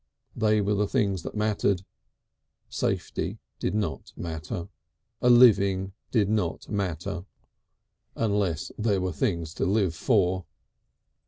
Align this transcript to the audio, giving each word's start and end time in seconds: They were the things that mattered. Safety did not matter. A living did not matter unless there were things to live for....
They 0.35 0.61
were 0.61 0.73
the 0.73 0.87
things 0.87 1.21
that 1.21 1.35
mattered. 1.35 1.83
Safety 2.69 3.37
did 3.59 3.75
not 3.75 4.13
matter. 4.17 4.67
A 5.21 5.29
living 5.29 5.93
did 6.09 6.27
not 6.27 6.67
matter 6.67 7.25
unless 8.15 8.71
there 8.79 8.99
were 8.99 9.13
things 9.13 9.53
to 9.53 9.65
live 9.67 9.93
for.... 9.93 10.47